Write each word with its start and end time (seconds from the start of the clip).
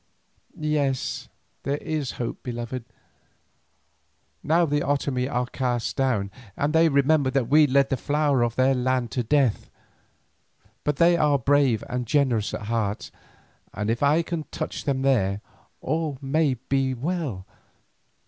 "Yes, 0.57 1.29
there 1.61 1.77
is 1.77 2.13
hope, 2.13 2.41
beloved. 2.41 2.85
Now 4.41 4.65
the 4.65 4.79
Otomie 4.81 5.29
are 5.31 5.45
cast 5.45 5.95
down 5.95 6.31
and 6.57 6.73
they 6.73 6.89
remember 6.89 7.29
that 7.29 7.49
we 7.49 7.67
led 7.67 7.89
the 7.89 7.97
flower 7.97 8.41
of 8.41 8.55
their 8.55 8.73
land 8.73 9.11
to 9.11 9.21
death. 9.21 9.69
But 10.83 10.95
they 10.95 11.17
are 11.17 11.37
brave 11.37 11.83
and 11.87 12.07
generous 12.07 12.51
at 12.55 12.61
heart, 12.63 13.11
and 13.75 13.91
if 13.91 14.01
I 14.01 14.23
can 14.23 14.45
touch 14.49 14.85
them 14.85 15.03
there, 15.03 15.41
all 15.81 16.17
may 16.19 16.47
yet 16.47 16.67
be 16.67 16.95
well. 16.95 17.45